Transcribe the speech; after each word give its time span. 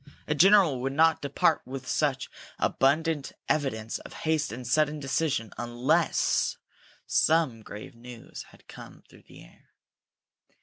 A 0.27 0.33
general 0.33 0.81
would 0.81 0.93
not 0.93 1.21
depart 1.21 1.61
with 1.63 1.87
such 1.87 2.27
abundant 2.57 3.33
evidence 3.47 3.99
of 3.99 4.13
haste 4.25 4.51
and 4.51 4.65
sudden 4.65 4.99
decision 4.99 5.53
unless 5.59 6.57
some 7.05 7.61
grave 7.61 7.93
news 7.93 8.45
had 8.49 8.67
come 8.67 9.03
through 9.07 9.25
the 9.27 9.43
air. 9.43 9.69